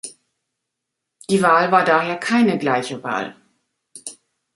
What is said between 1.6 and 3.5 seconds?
war daher keine gleiche Wahl.